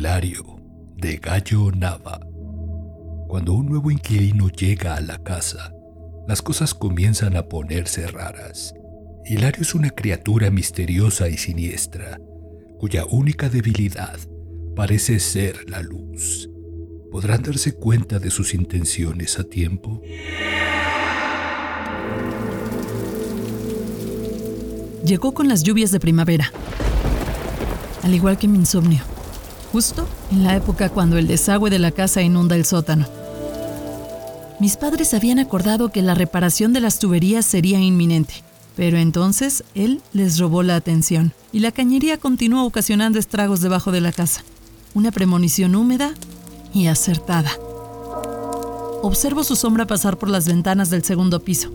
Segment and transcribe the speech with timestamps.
[0.00, 0.56] Hilario,
[0.96, 2.20] de Gallo Nava.
[3.28, 5.74] Cuando un nuevo inquilino llega a la casa,
[6.26, 8.72] las cosas comienzan a ponerse raras.
[9.26, 12.18] Hilario es una criatura misteriosa y siniestra,
[12.78, 14.18] cuya única debilidad
[14.74, 16.48] parece ser la luz.
[17.12, 20.00] ¿Podrán darse cuenta de sus intenciones a tiempo?
[25.04, 26.50] Llegó con las lluvias de primavera,
[28.02, 29.02] al igual que mi insomnio,
[29.72, 33.06] justo en la época cuando el desagüe de la casa inunda el sótano.
[34.58, 38.42] Mis padres habían acordado que la reparación de las tuberías sería inminente,
[38.76, 44.00] pero entonces él les robó la atención y la cañería continuó ocasionando estragos debajo de
[44.00, 44.42] la casa.
[44.94, 46.12] Una premonición húmeda
[46.74, 47.50] y acertada.
[49.02, 51.70] Observo su sombra pasar por las ventanas del segundo piso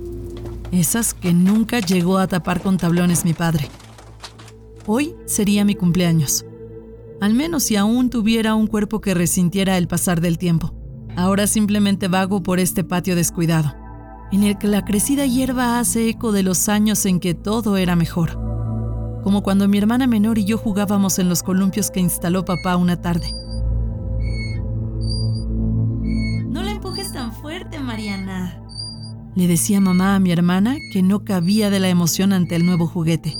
[0.71, 3.69] esas que nunca llegó a tapar con tablones mi padre.
[4.85, 6.45] Hoy sería mi cumpleaños.
[7.21, 10.73] Al menos si aún tuviera un cuerpo que resintiera el pasar del tiempo.
[11.15, 13.73] Ahora simplemente vago por este patio descuidado,
[14.31, 17.95] en el que la crecida hierba hace eco de los años en que todo era
[17.95, 18.33] mejor.
[19.23, 23.01] Como cuando mi hermana menor y yo jugábamos en los columpios que instaló papá una
[23.01, 23.27] tarde.
[26.49, 28.65] No la empujes tan fuerte, Mariana,
[29.35, 32.87] le decía mamá a mi hermana que no cabía de la emoción ante el nuevo
[32.87, 33.35] juguete.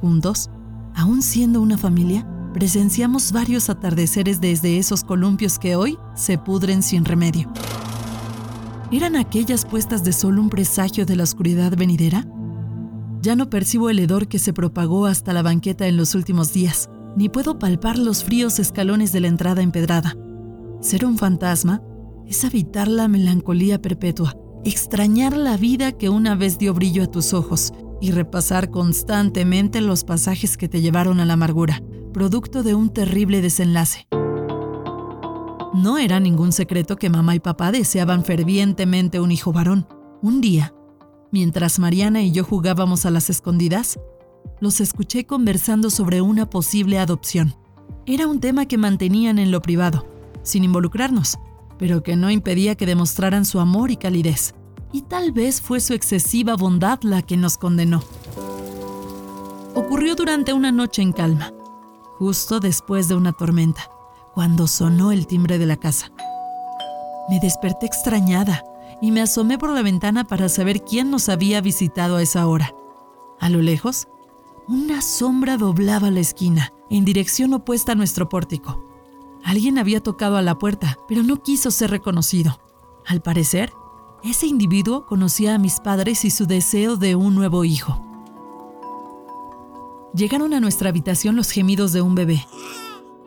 [0.00, 0.50] Juntos,
[0.94, 7.04] aún siendo una familia, presenciamos varios atardeceres desde esos columpios que hoy se pudren sin
[7.04, 7.52] remedio.
[8.92, 12.24] ¿Eran aquellas puestas de sol un presagio de la oscuridad venidera?
[13.20, 16.88] Ya no percibo el hedor que se propagó hasta la banqueta en los últimos días,
[17.16, 20.16] ni puedo palpar los fríos escalones de la entrada empedrada.
[20.80, 21.82] Ser un fantasma
[22.24, 27.32] es habitar la melancolía perpetua, extrañar la vida que una vez dio brillo a tus
[27.32, 31.82] ojos y repasar constantemente los pasajes que te llevaron a la amargura,
[32.14, 34.06] producto de un terrible desenlace.
[35.74, 39.88] No era ningún secreto que mamá y papá deseaban fervientemente un hijo varón.
[40.22, 40.72] Un día,
[41.32, 43.98] mientras Mariana y yo jugábamos a las escondidas,
[44.60, 47.56] los escuché conversando sobre una posible adopción.
[48.06, 50.06] Era un tema que mantenían en lo privado,
[50.44, 51.36] sin involucrarnos,
[51.80, 54.54] pero que no impedía que demostraran su amor y calidez.
[54.92, 58.04] Y tal vez fue su excesiva bondad la que nos condenó.
[59.74, 61.52] Ocurrió durante una noche en calma,
[62.18, 63.90] justo después de una tormenta,
[64.32, 66.10] cuando sonó el timbre de la casa.
[67.28, 68.64] Me desperté extrañada
[69.00, 72.74] y me asomé por la ventana para saber quién nos había visitado a esa hora.
[73.40, 74.08] A lo lejos,
[74.68, 78.82] una sombra doblaba la esquina, en dirección opuesta a nuestro pórtico.
[79.44, 82.58] Alguien había tocado a la puerta, pero no quiso ser reconocido.
[83.06, 83.72] Al parecer,
[84.22, 88.13] ese individuo conocía a mis padres y su deseo de un nuevo hijo.
[90.14, 92.46] Llegaron a nuestra habitación los gemidos de un bebé.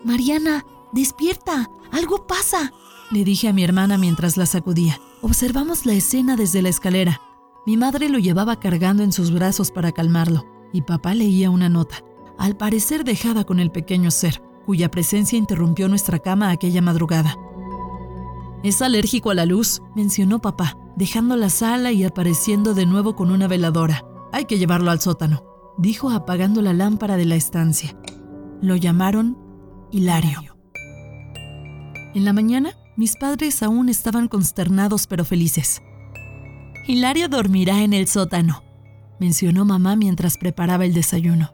[0.03, 2.72] Mariana, despierta, algo pasa,
[3.12, 5.00] le dije a mi hermana mientras la sacudía.
[5.22, 7.22] Observamos la escena desde la escalera.
[7.66, 12.03] Mi madre lo llevaba cargando en sus brazos para calmarlo, y papá leía una nota,
[12.38, 17.38] al parecer dejada con el pequeño ser cuya presencia interrumpió nuestra cama aquella madrugada.
[18.64, 23.31] Es alérgico a la luz, mencionó papá, dejando la sala y apareciendo de nuevo con
[23.31, 24.06] una veladora.
[24.34, 25.42] Hay que llevarlo al sótano,
[25.78, 27.96] dijo apagando la lámpara de la estancia.
[28.62, 29.38] Lo llamaron
[29.92, 30.58] Hilario.
[32.14, 35.82] En la mañana, mis padres aún estaban consternados pero felices.
[36.88, 38.64] Hilario dormirá en el sótano,
[39.20, 41.52] mencionó mamá mientras preparaba el desayuno.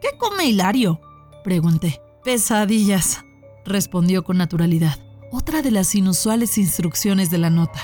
[0.00, 1.00] ¿Qué come Hilario?
[1.42, 2.00] pregunté.
[2.24, 3.22] Pesadillas,
[3.66, 4.98] respondió con naturalidad.
[5.30, 7.80] Otra de las inusuales instrucciones de la nota.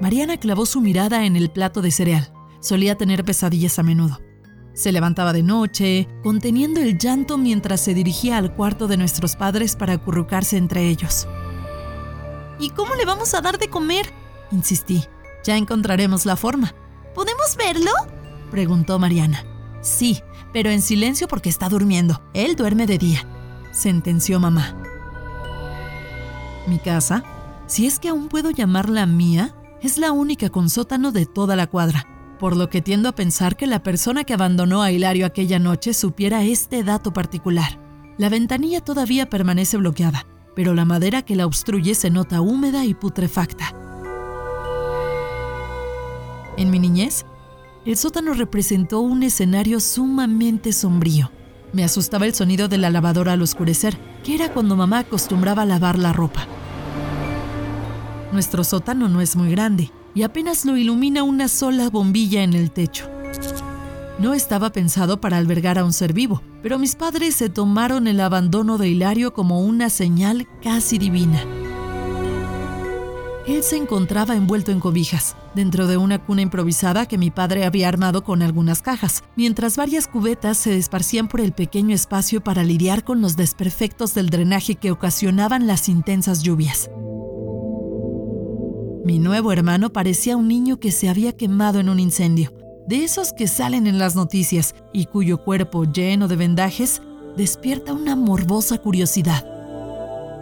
[0.00, 2.35] Mariana clavó su mirada en el plato de cereal.
[2.66, 4.20] Solía tener pesadillas a menudo.
[4.74, 9.76] Se levantaba de noche, conteniendo el llanto mientras se dirigía al cuarto de nuestros padres
[9.76, 11.28] para acurrucarse entre ellos.
[12.58, 14.12] ¿Y cómo le vamos a dar de comer?
[14.50, 15.04] Insistí.
[15.44, 16.74] Ya encontraremos la forma.
[17.14, 17.92] ¿Podemos verlo?
[18.50, 19.44] Preguntó Mariana.
[19.80, 20.20] Sí,
[20.52, 22.20] pero en silencio porque está durmiendo.
[22.34, 23.24] Él duerme de día,
[23.70, 24.76] sentenció mamá.
[26.66, 27.22] Mi casa,
[27.68, 31.68] si es que aún puedo llamarla mía, es la única con sótano de toda la
[31.68, 35.58] cuadra, por lo que tiendo a pensar que la persona que abandonó a Hilario aquella
[35.58, 37.80] noche supiera este dato particular.
[38.18, 42.94] La ventanilla todavía permanece bloqueada, pero la madera que la obstruye se nota húmeda y
[42.94, 43.74] putrefacta.
[46.56, 47.26] En mi niñez,
[47.84, 51.30] el sótano representó un escenario sumamente sombrío.
[51.72, 55.66] Me asustaba el sonido de la lavadora al oscurecer, que era cuando mamá acostumbraba a
[55.66, 56.46] lavar la ropa.
[58.32, 62.72] Nuestro sótano no es muy grande y apenas lo ilumina una sola bombilla en el
[62.72, 63.08] techo.
[64.18, 68.20] no estaba pensado para albergar a un ser vivo, pero mis padres se tomaron el
[68.20, 71.44] abandono de Hilario como una señal casi divina.
[73.46, 77.88] Él se encontraba envuelto en cobijas, dentro de una cuna improvisada que mi padre había
[77.88, 83.04] armado con algunas cajas, mientras varias cubetas se esparcían por el pequeño espacio para lidiar
[83.04, 86.88] con los desperfectos del drenaje que ocasionaban las intensas lluvias.
[89.06, 92.52] Mi nuevo hermano parecía un niño que se había quemado en un incendio,
[92.88, 97.00] de esos que salen en las noticias y cuyo cuerpo lleno de vendajes
[97.36, 99.46] despierta una morbosa curiosidad.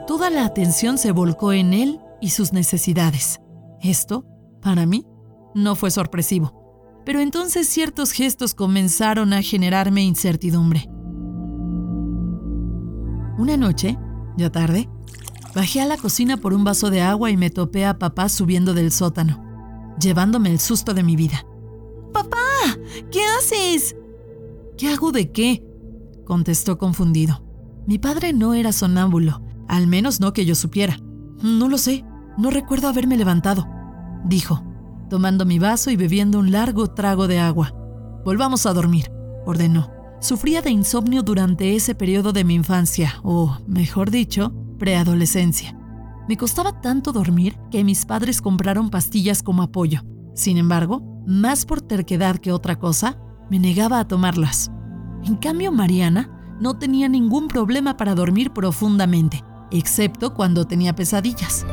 [0.07, 3.39] Toda la atención se volcó en él y sus necesidades.
[3.83, 4.25] Esto,
[4.63, 5.05] para mí,
[5.55, 10.89] no fue sorpresivo, pero entonces ciertos gestos comenzaron a generarme incertidumbre.
[13.37, 13.99] Una noche,
[14.39, 14.89] ya tarde,
[15.55, 18.75] bajé a la cocina por un vaso de agua y me topé a papá subiendo
[18.75, 19.43] del sótano,
[20.01, 21.47] llevándome el susto de mi vida.
[22.13, 22.37] ¡Papá!
[23.11, 23.97] ¿Qué haces?
[24.77, 25.65] ¿Qué hago de qué?
[26.25, 27.45] contestó confundido.
[27.87, 30.99] Mi padre no era sonámbulo, al menos no que yo supiera.
[31.43, 32.05] No lo sé.
[32.37, 33.69] No recuerdo haberme levantado,
[34.25, 34.65] dijo,
[35.09, 37.73] tomando mi vaso y bebiendo un largo trago de agua.
[38.25, 39.13] Volvamos a dormir,
[39.47, 39.91] ordenó.
[40.21, 44.53] Sufría de insomnio durante ese periodo de mi infancia, o, mejor dicho,
[44.85, 45.75] preadolescencia.
[46.29, 50.03] Me costaba tanto dormir que mis padres compraron pastillas como apoyo.
[50.35, 53.17] Sin embargo, más por terquedad que otra cosa,
[53.51, 54.71] me negaba a tomarlas.
[55.25, 56.29] En cambio, Mariana
[56.61, 61.65] no tenía ningún problema para dormir profundamente, excepto cuando tenía pesadillas.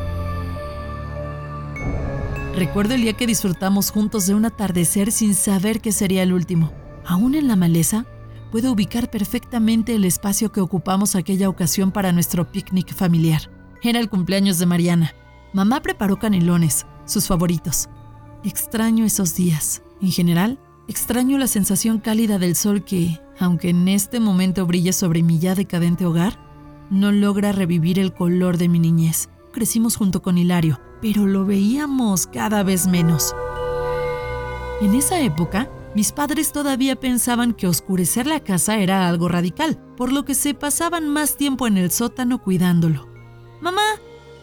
[2.56, 6.72] Recuerdo el día que disfrutamos juntos de un atardecer sin saber que sería el último.
[7.06, 8.06] Aún en la maleza,
[8.52, 13.50] puedo ubicar perfectamente el espacio que ocupamos aquella ocasión para nuestro picnic familiar.
[13.82, 15.16] Era el cumpleaños de Mariana.
[15.54, 17.90] Mamá preparó canelones, sus favoritos.
[18.44, 19.82] Extraño esos días.
[20.02, 25.24] En general, extraño la sensación cálida del sol que, aunque en este momento brille sobre
[25.24, 26.38] mi ya decadente hogar,
[26.90, 29.30] no logra revivir el color de mi niñez.
[29.54, 33.34] Crecimos junto con Hilario, pero lo veíamos cada vez menos.
[34.82, 40.12] En esa época, mis padres todavía pensaban que oscurecer la casa era algo radical, por
[40.12, 43.08] lo que se pasaban más tiempo en el sótano cuidándolo.
[43.60, 43.82] Mamá,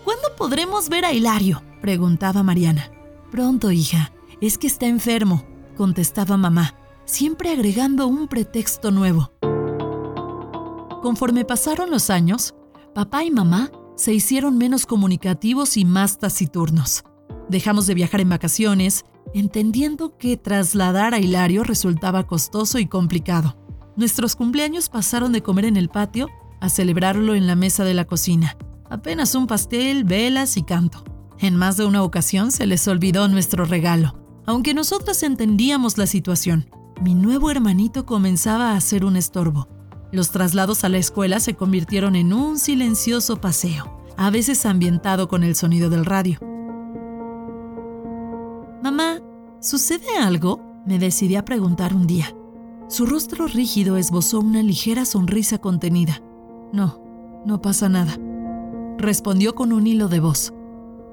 [0.05, 1.63] ¿cuándo podremos ver a Hilario?
[1.81, 2.91] preguntaba Mariana.
[3.31, 4.13] Pronto, hija.
[4.41, 5.45] Es que está enfermo,
[5.77, 6.75] contestaba mamá,
[7.05, 9.33] siempre agregando un pretexto nuevo.
[11.03, 12.55] Conforme pasaron los años,
[12.95, 17.03] papá y mamá se hicieron menos comunicativos y más taciturnos.
[17.49, 23.57] Dejamos de viajar en vacaciones, entendiendo que trasladar a Hilario resultaba costoso y complicado.
[23.97, 26.29] Nuestros cumpleaños pasaron de comer en el patio
[26.61, 28.57] a celebrarlo en la mesa de la cocina.
[28.91, 31.05] Apenas un pastel, velas y canto.
[31.39, 34.19] En más de una ocasión se les olvidó nuestro regalo.
[34.47, 36.71] Aunque nosotras entendíamos la situación,
[37.03, 39.69] mi nuevo hermanito comenzaba a ser un estorbo.
[40.11, 45.45] Los traslados a la escuela se convirtieron en un silencioso paseo, a veces ambientado con
[45.45, 46.41] el sonido del radio.
[49.61, 50.61] ¿Sucede algo?
[50.87, 52.35] Me decidí a preguntar un día.
[52.89, 56.23] Su rostro rígido esbozó una ligera sonrisa contenida.
[56.73, 57.01] No,
[57.45, 58.17] no pasa nada.
[58.97, 60.53] Respondió con un hilo de voz.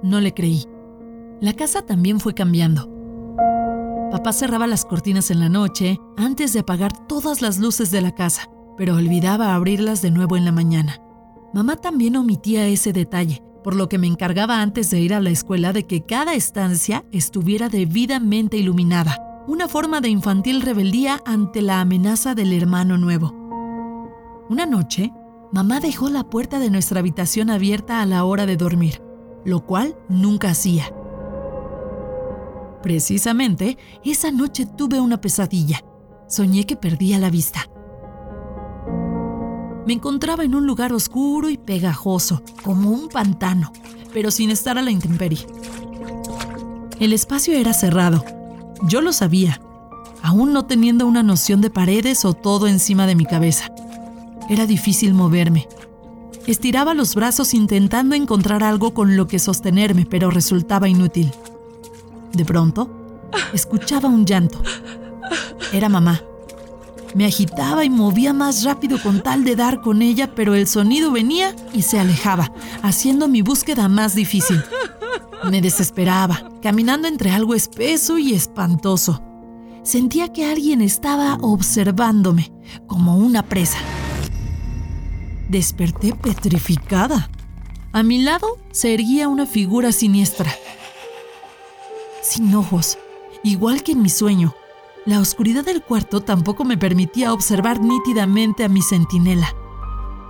[0.02, 0.66] No le creí.
[1.42, 2.90] La casa también fue cambiando.
[4.12, 8.14] Papá cerraba las cortinas en la noche antes de apagar todas las luces de la
[8.14, 11.02] casa pero olvidaba abrirlas de nuevo en la mañana.
[11.54, 15.32] Mamá también omitía ese detalle, por lo que me encargaba antes de ir a la
[15.32, 21.82] escuela de que cada estancia estuviera debidamente iluminada, una forma de infantil rebeldía ante la
[21.82, 23.34] amenaza del hermano nuevo.
[24.52, 25.12] Una noche,
[25.52, 29.02] mamá dejó la puerta de nuestra habitación abierta a la hora de dormir,
[29.46, 30.94] lo cual nunca hacía.
[32.84, 35.84] Precisamente, esa noche tuve una pesadilla.
[36.28, 37.68] Soñé que perdía la vista
[39.86, 43.72] me encontraba en un lugar oscuro y pegajoso, como un pantano,
[44.14, 45.46] pero sin estar a la intemperie.
[47.00, 48.24] El espacio era cerrado.
[48.88, 49.62] Yo lo sabía,
[50.22, 53.70] aún no teniendo una noción de paredes o todo encima de mi cabeza.
[54.50, 55.68] Era difícil moverme.
[56.48, 61.32] Estiraba los brazos intentando encontrar algo con lo que sostenerme, pero resultaba inútil.
[62.34, 62.90] De pronto,
[63.54, 64.62] escuchaba un llanto.
[65.74, 66.22] Era mamá.
[67.16, 71.12] Me agitaba y movía más rápido con tal de dar con ella, pero el sonido
[71.12, 72.52] venía y se alejaba,
[72.84, 74.62] haciendo mi búsqueda más difícil.
[75.50, 79.24] Me desesperaba, caminando entre algo espeso y espantoso.
[79.82, 82.52] Sentía que alguien estaba observándome,
[82.86, 83.78] como una presa.
[85.48, 87.30] Desperté petrificada.
[87.94, 90.54] A mi lado se erguía una figura siniestra.
[92.22, 92.98] Sin ojos,
[93.42, 94.54] igual que en mi sueño,
[95.06, 99.54] La oscuridad del cuarto tampoco me permitía observar nítidamente a mi centinela.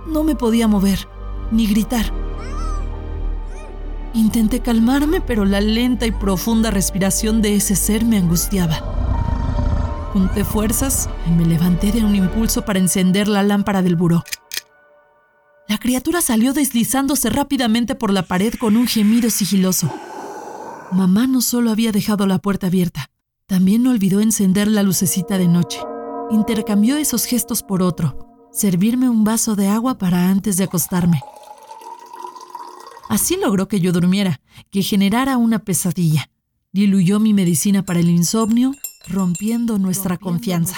[0.06, 1.08] No me podía mover,
[1.50, 2.12] ni gritar.
[4.12, 10.10] Intenté calmarme, pero la lenta y profunda respiración de ese ser me angustiaba.
[10.12, 14.24] Junté fuerzas y me levanté de un impulso para encender la lámpara del buró.
[15.68, 19.90] La criatura salió deslizándose rápidamente por la pared con un gemido sigiloso.
[20.92, 23.05] Mamá no solo había dejado la puerta abierta,
[23.46, 25.80] también no olvidó encender la lucecita de noche.
[26.30, 31.20] Intercambió esos gestos por otro, servirme un vaso de agua para antes de acostarme.
[33.08, 36.28] Así logró que yo durmiera, que generara una pesadilla.
[36.72, 38.72] Diluyó mi medicina para el insomnio,
[39.08, 40.76] rompiendo nuestra confianza.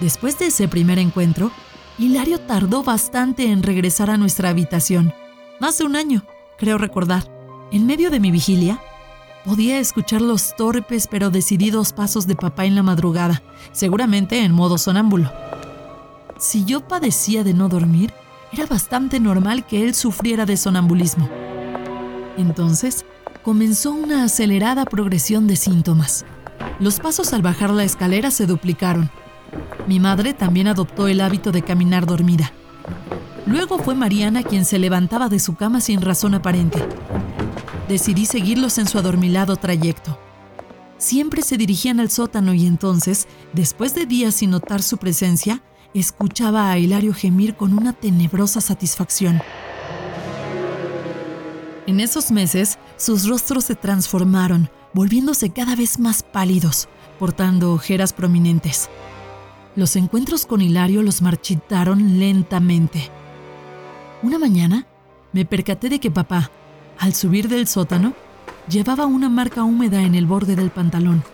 [0.00, 1.50] Después de ese primer encuentro,
[1.98, 5.14] Hilario tardó bastante en regresar a nuestra habitación.
[5.58, 6.24] Más de un año,
[6.58, 7.39] creo recordar.
[7.72, 8.80] En medio de mi vigilia,
[9.44, 14.76] podía escuchar los torpes pero decididos pasos de papá en la madrugada, seguramente en modo
[14.76, 15.30] sonámbulo.
[16.36, 18.12] Si yo padecía de no dormir,
[18.52, 21.28] era bastante normal que él sufriera de sonambulismo.
[22.36, 23.04] Entonces,
[23.44, 26.24] comenzó una acelerada progresión de síntomas.
[26.80, 29.10] Los pasos al bajar la escalera se duplicaron.
[29.86, 32.50] Mi madre también adoptó el hábito de caminar dormida.
[33.46, 36.84] Luego fue Mariana quien se levantaba de su cama sin razón aparente
[37.90, 40.16] decidí seguirlos en su adormilado trayecto.
[40.96, 46.70] Siempre se dirigían al sótano y entonces, después de días sin notar su presencia, escuchaba
[46.70, 49.42] a Hilario gemir con una tenebrosa satisfacción.
[51.88, 58.88] En esos meses, sus rostros se transformaron, volviéndose cada vez más pálidos, portando ojeras prominentes.
[59.74, 63.10] Los encuentros con Hilario los marchitaron lentamente.
[64.22, 64.86] Una mañana,
[65.32, 66.50] me percaté de que papá,
[67.00, 68.12] al subir del sótano,
[68.68, 71.24] llevaba una marca húmeda en el borde del pantalón,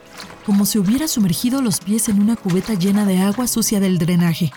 [0.46, 4.52] como si hubiera sumergido los pies en una cubeta llena de agua sucia del drenaje.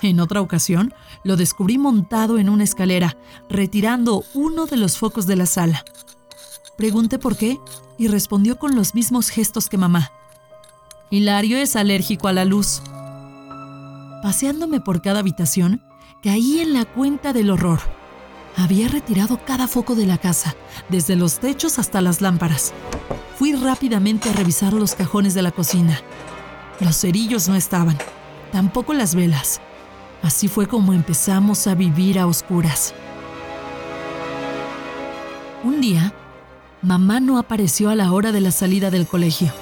[0.00, 3.16] En otra ocasión, lo descubrí montado en una escalera,
[3.48, 5.84] retirando uno de los focos de la sala.
[6.76, 7.58] Pregunté por qué
[7.98, 10.12] y respondió con los mismos gestos que mamá.
[11.10, 12.80] Hilario es alérgico a la luz.
[14.22, 15.82] Paseándome por cada habitación,
[16.22, 17.80] caí en la cuenta del horror.
[18.56, 20.54] Había retirado cada foco de la casa,
[20.88, 22.72] desde los techos hasta las lámparas.
[23.36, 26.00] Fui rápidamente a revisar los cajones de la cocina.
[26.80, 27.96] Los cerillos no estaban,
[28.52, 29.60] tampoco las velas.
[30.22, 32.94] Así fue como empezamos a vivir a oscuras.
[35.64, 36.12] Un día,
[36.82, 39.52] mamá no apareció a la hora de la salida del colegio.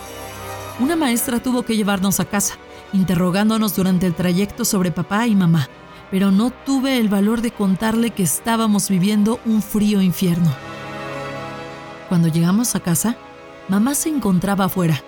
[0.81, 2.55] Una maestra tuvo que llevarnos a casa,
[2.93, 5.69] interrogándonos durante el trayecto sobre papá y mamá
[6.11, 10.53] pero no tuve el valor de contarle que estábamos viviendo un frío infierno.
[12.09, 13.17] Cuando llegamos a casa,
[13.69, 15.01] mamá se encontraba afuera,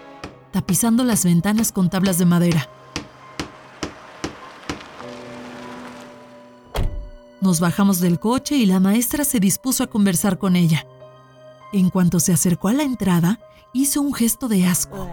[0.53, 2.69] tapizando las ventanas con tablas de madera.
[7.41, 10.87] Nos bajamos del coche y la maestra se dispuso a conversar con ella.
[11.73, 13.41] En cuanto se acercó a la entrada,
[13.73, 15.11] hizo un gesto de asco.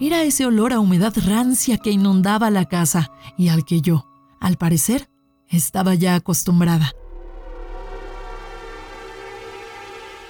[0.00, 4.08] Era ese olor a humedad rancia que inundaba la casa y al que yo,
[4.40, 5.08] al parecer,
[5.52, 6.92] estaba ya acostumbrada.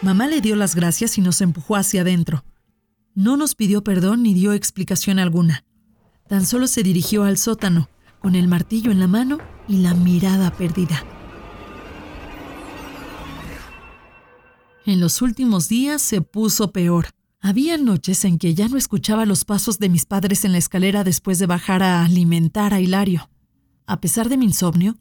[0.02, 2.44] Mamá le dio las gracias y nos empujó hacia adentro.
[3.14, 5.64] No nos pidió perdón ni dio explicación alguna.
[6.28, 7.88] Tan solo se dirigió al sótano,
[8.18, 9.38] con el martillo en la mano
[9.68, 11.04] y la mirada perdida.
[14.84, 17.06] En los últimos días se puso peor.
[17.40, 21.04] Había noches en que ya no escuchaba los pasos de mis padres en la escalera
[21.04, 23.30] después de bajar a alimentar a Hilario.
[23.86, 24.96] A pesar de mi insomnio,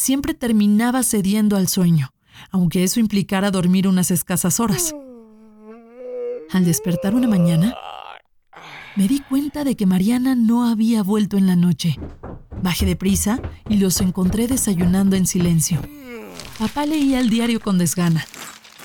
[0.00, 2.14] siempre terminaba cediendo al sueño,
[2.50, 4.94] aunque eso implicara dormir unas escasas horas.
[6.50, 7.74] Al despertar una mañana,
[8.96, 11.98] me di cuenta de que Mariana no había vuelto en la noche.
[12.62, 15.82] Bajé deprisa y los encontré desayunando en silencio.
[16.58, 18.24] Papá leía el diario con desgana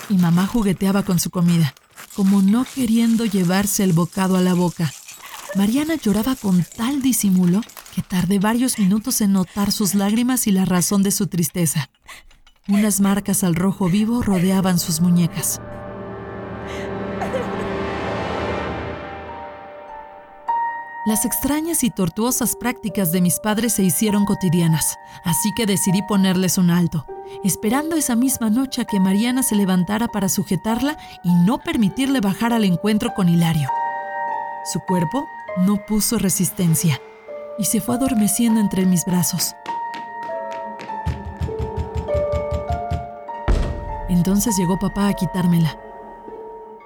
[0.10, 1.74] y mamá jugueteaba con su comida,
[2.14, 4.92] como no queriendo llevarse el bocado a la boca.
[5.56, 7.62] Mariana lloraba con tal disimulo
[7.96, 11.90] que tardé varios minutos en notar sus lágrimas y la razón de su tristeza.
[12.68, 15.62] Unas marcas al rojo vivo rodeaban sus muñecas.
[21.06, 26.58] Las extrañas y tortuosas prácticas de mis padres se hicieron cotidianas, así que decidí ponerles
[26.58, 27.06] un alto,
[27.46, 32.52] esperando esa misma noche a que Mariana se levantara para sujetarla y no permitirle bajar
[32.52, 33.70] al encuentro con Hilario.
[34.74, 35.26] Su cuerpo
[35.60, 37.00] no puso resistencia
[37.58, 39.56] y se fue adormeciendo entre mis brazos.
[44.10, 45.78] Entonces llegó papá a quitármela.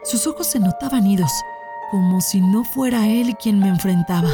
[0.03, 1.31] Sus ojos se notaban idos,
[1.91, 4.29] como si no fuera él quien me enfrentaba.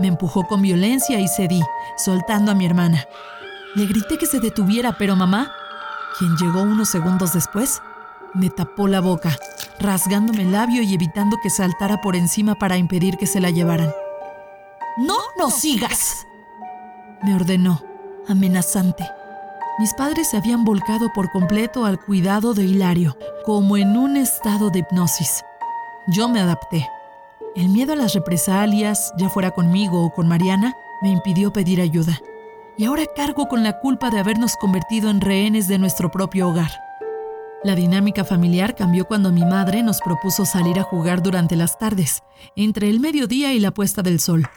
[0.00, 1.62] Me empujó con violencia y cedí,
[1.96, 3.04] soltando a mi hermana.
[3.74, 5.52] Le grité que se detuviera, pero mamá,
[6.18, 7.80] quien llegó unos segundos después,
[8.34, 9.36] me tapó la boca,
[9.78, 13.92] rasgándome el labio y evitando que saltara por encima para impedir que se la llevaran.
[14.98, 16.26] ¡No nos sigas!
[17.22, 17.80] me ordenó,
[18.26, 19.04] amenazante.
[19.78, 24.70] Mis padres se habían volcado por completo al cuidado de Hilario, como en un estado
[24.70, 25.44] de hipnosis.
[26.08, 26.88] Yo me adapté.
[27.54, 32.18] El miedo a las represalias, ya fuera conmigo o con Mariana, me impidió pedir ayuda.
[32.76, 36.70] Y ahora cargo con la culpa de habernos convertido en rehenes de nuestro propio hogar.
[37.64, 42.22] La dinámica familiar cambió cuando mi madre nos propuso salir a jugar durante las tardes,
[42.54, 44.48] entre el mediodía y la puesta del sol.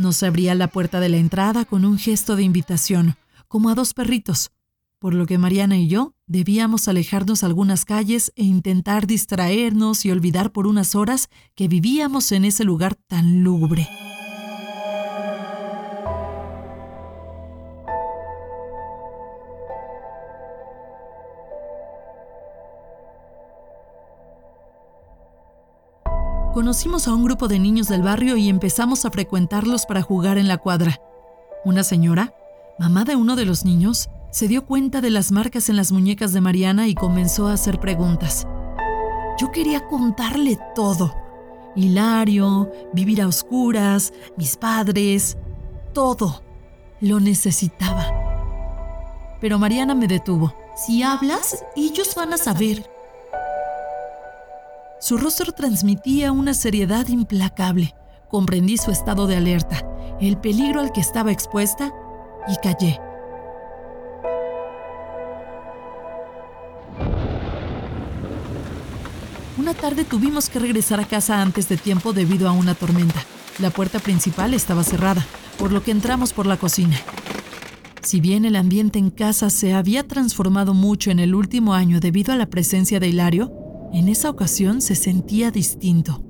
[0.00, 3.16] Nos abría la puerta de la entrada con un gesto de invitación,
[3.48, 4.50] como a dos perritos,
[4.98, 10.52] por lo que Mariana y yo debíamos alejarnos algunas calles e intentar distraernos y olvidar
[10.52, 13.90] por unas horas que vivíamos en ese lugar tan lúgubre.
[26.70, 30.46] Conocimos a un grupo de niños del barrio y empezamos a frecuentarlos para jugar en
[30.46, 31.00] la cuadra.
[31.64, 32.32] Una señora,
[32.78, 36.32] mamá de uno de los niños, se dio cuenta de las marcas en las muñecas
[36.32, 38.46] de Mariana y comenzó a hacer preguntas.
[39.36, 41.12] Yo quería contarle todo.
[41.74, 45.38] Hilario, vivir a oscuras, mis padres,
[45.92, 46.44] todo.
[47.00, 48.06] Lo necesitaba.
[49.40, 50.54] Pero Mariana me detuvo.
[50.76, 52.88] Si hablas, ellos van a saber.
[55.00, 57.94] Su rostro transmitía una seriedad implacable.
[58.28, 59.82] Comprendí su estado de alerta,
[60.20, 61.90] el peligro al que estaba expuesta
[62.46, 63.00] y callé.
[69.56, 73.24] Una tarde tuvimos que regresar a casa antes de tiempo debido a una tormenta.
[73.58, 75.26] La puerta principal estaba cerrada,
[75.58, 76.98] por lo que entramos por la cocina.
[78.02, 82.34] Si bien el ambiente en casa se había transformado mucho en el último año debido
[82.34, 83.59] a la presencia de Hilario,
[83.92, 86.22] en esa ocasión se sentía distinto.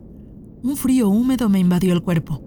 [0.63, 2.43] Un frío húmedo me invadió el cuerpo.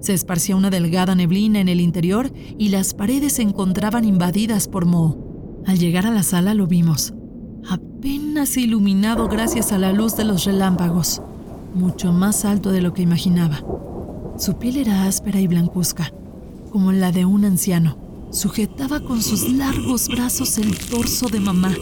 [0.00, 4.84] Se esparcía una delgada neblina en el interior y las paredes se encontraban invadidas por
[4.84, 5.62] moho.
[5.66, 7.14] Al llegar a la sala lo vimos,
[7.68, 11.22] apenas iluminado gracias a la luz de los relámpagos,
[11.74, 13.64] mucho más alto de lo que imaginaba.
[14.36, 16.12] Su piel era áspera y blancuzca,
[16.70, 17.96] como la de un anciano.
[18.30, 21.72] Sujetaba con sus largos brazos el torso de mamá,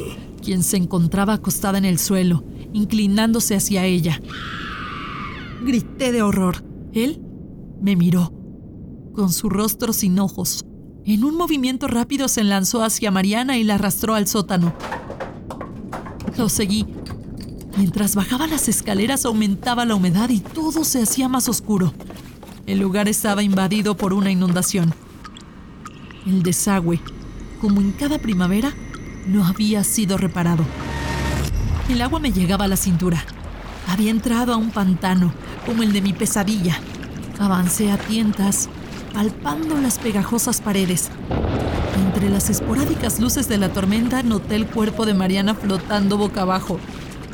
[0.43, 4.21] quien se encontraba acostada en el suelo, inclinándose hacia ella.
[5.65, 6.65] Grité de horror.
[6.93, 7.21] Él
[7.81, 8.33] me miró,
[9.15, 10.65] con su rostro sin ojos.
[11.05, 14.73] En un movimiento rápido se lanzó hacia Mariana y la arrastró al sótano.
[16.39, 16.87] Lo seguí.
[17.77, 21.93] Mientras bajaba las escaleras aumentaba la humedad y todo se hacía más oscuro.
[22.67, 24.95] El lugar estaba invadido por una inundación.
[26.27, 27.01] El desagüe,
[27.61, 28.73] como en cada primavera,
[29.27, 30.65] no había sido reparado.
[31.93, 33.23] El agua me llegaba a la cintura.
[33.87, 35.31] Había entrado a un pantano,
[35.67, 36.75] como el de mi pesadilla.
[37.39, 38.71] Avancé a tientas,
[39.13, 41.11] palpando las pegajosas paredes.
[42.07, 46.81] Entre las esporádicas luces de la tormenta noté el cuerpo de Mariana flotando boca abajo.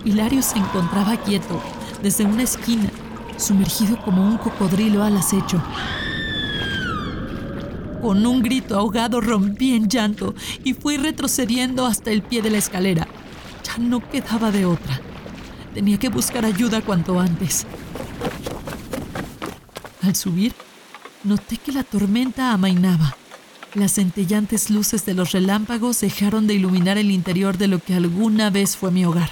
[0.04, 1.62] Hilario se encontraba quieto,
[2.02, 2.90] desde una esquina,
[3.36, 5.62] sumergido como un cocodrilo al acecho.
[8.02, 12.58] Con un grito ahogado rompí en llanto y fui retrocediendo hasta el pie de la
[12.58, 13.06] escalera.
[13.78, 15.00] No quedaba de otra.
[15.72, 17.64] Tenía que buscar ayuda cuanto antes.
[20.02, 20.54] Al subir,
[21.22, 23.16] noté que la tormenta amainaba.
[23.74, 28.50] Las centellantes luces de los relámpagos dejaron de iluminar el interior de lo que alguna
[28.50, 29.30] vez fue mi hogar.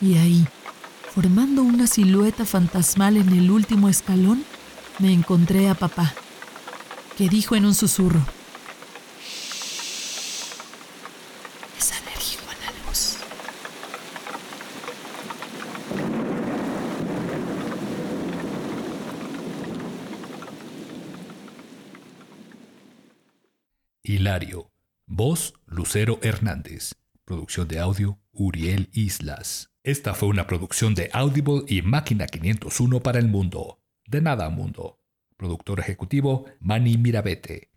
[0.00, 0.46] Y ahí,
[1.14, 4.44] formando una silueta fantasmal en el último escalón,
[4.98, 6.14] me encontré a papá,
[7.18, 8.20] que dijo en un susurro,
[24.36, 24.70] Hilario.
[25.06, 26.94] Voz Lucero Hernández.
[27.24, 29.70] Producción de audio Uriel Islas.
[29.82, 33.80] Esta fue una producción de Audible y Máquina 501 para el mundo.
[34.06, 34.98] De nada mundo.
[35.38, 37.70] Productor ejecutivo Manny Mirabete.